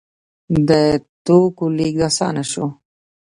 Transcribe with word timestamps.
د 0.67 0.69
توکو 1.25 1.65
لیږد 1.77 2.03
اسانه 2.09 2.43
شو. 2.51 2.65